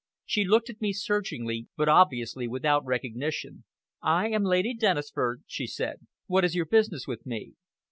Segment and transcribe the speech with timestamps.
[0.25, 3.65] She looked at me searchingly, but obviously without recognition.
[4.01, 6.07] "I am Lady Dennisford," she said.
[6.25, 7.53] "What is your business with me?"